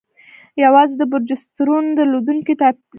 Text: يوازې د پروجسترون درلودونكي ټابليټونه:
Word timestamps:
يوازې 0.63 0.95
د 0.97 1.01
پروجسترون 1.11 1.85
درلودونكي 1.97 2.53
ټابليټونه: 2.59 2.87